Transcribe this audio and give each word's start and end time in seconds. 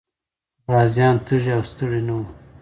غازيان 0.71 1.15
تږي 1.25 1.51
او 1.57 1.63
ستړي 1.71 2.01
نه 2.07 2.13
وو. 2.17 2.25